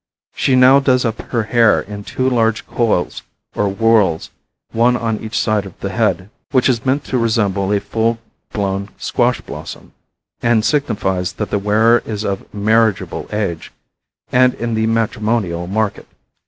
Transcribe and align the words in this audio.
She 0.33 0.55
now 0.55 0.79
does 0.79 1.05
up 1.05 1.21
her 1.29 1.43
hair 1.43 1.81
in 1.81 2.03
two 2.03 2.27
large 2.27 2.65
coils 2.65 3.21
or 3.53 3.69
whorls, 3.71 4.31
one 4.71 4.97
on 4.97 5.19
each 5.19 5.37
side 5.37 5.63
of 5.67 5.79
the 5.79 5.91
head, 5.91 6.31
which 6.49 6.67
is 6.67 6.83
meant 6.83 7.03
to 7.03 7.19
resemble 7.19 7.71
a 7.71 7.79
full 7.79 8.17
blown 8.51 8.89
squash 8.97 9.41
blossom 9.41 9.93
and 10.41 10.65
signifies 10.65 11.33
that 11.33 11.51
the 11.51 11.59
wearer 11.59 12.01
is 12.03 12.23
of 12.25 12.51
marriageable 12.51 13.29
age 13.31 13.71
and 14.31 14.55
in 14.55 14.73
the 14.73 14.87
matrimonial 14.87 15.67
market. 15.67 16.07